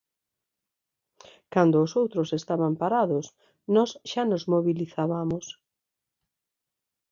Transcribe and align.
"Cando 1.53 1.77
os 1.85 1.91
outros 2.01 2.29
estaban 2.39 2.73
parados, 2.81 3.25
nos 3.73 3.89
xa 4.11 4.23
nos 4.31 4.43
mobilizabamos". 4.53 5.45